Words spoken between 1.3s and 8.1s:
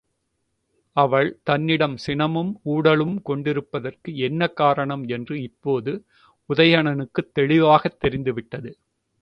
தன்னிடம் சினமும் ஊடலும் கொண்டிருப்பதற்கு என்ன காரணம் என்று இப்போது உதயணனுக்குத் தெளிவாகத்